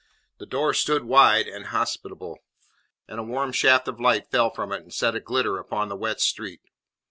[0.39, 2.39] The door stood wide and hospitable,
[3.07, 5.95] and a warm shaft of light fell from it and set a glitter upon the
[5.95, 6.61] wet street.